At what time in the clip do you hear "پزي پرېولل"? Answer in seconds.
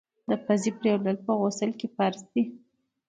0.45-1.17